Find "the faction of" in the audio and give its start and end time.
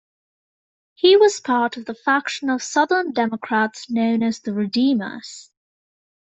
1.85-2.63